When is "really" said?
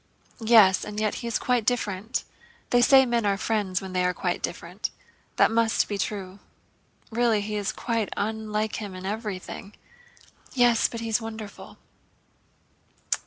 7.11-7.41